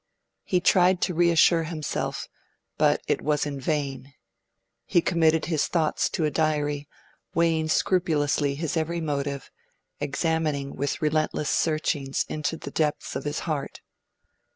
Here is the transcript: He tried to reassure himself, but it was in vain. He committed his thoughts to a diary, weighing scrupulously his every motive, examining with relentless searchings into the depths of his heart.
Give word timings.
He 0.43 0.59
tried 0.61 0.99
to 1.01 1.13
reassure 1.13 1.65
himself, 1.65 2.27
but 2.75 3.03
it 3.07 3.21
was 3.21 3.45
in 3.45 3.59
vain. 3.59 4.15
He 4.87 4.99
committed 4.99 5.45
his 5.45 5.67
thoughts 5.67 6.09
to 6.09 6.25
a 6.25 6.31
diary, 6.31 6.89
weighing 7.35 7.67
scrupulously 7.69 8.55
his 8.55 8.75
every 8.75 8.99
motive, 8.99 9.51
examining 9.99 10.75
with 10.75 11.03
relentless 11.03 11.51
searchings 11.51 12.25
into 12.27 12.57
the 12.57 12.71
depths 12.71 13.15
of 13.15 13.25
his 13.25 13.41
heart. 13.41 13.81